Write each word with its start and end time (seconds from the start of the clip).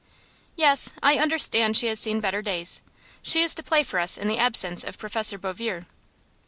"Yes. 0.55 0.95
I 1.03 1.17
understand 1.19 1.77
she 1.77 1.85
has 1.85 1.99
seen 1.99 2.21
better 2.21 2.41
days. 2.41 2.81
She 3.21 3.43
is 3.43 3.53
to 3.53 3.61
play 3.61 3.83
for 3.83 3.99
us 3.99 4.17
in 4.17 4.27
the 4.27 4.39
absence 4.39 4.83
of 4.83 4.97
Prof. 4.97 5.39
Bouvier." 5.39 5.85